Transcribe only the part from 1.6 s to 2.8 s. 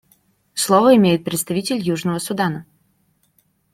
Южного Судана.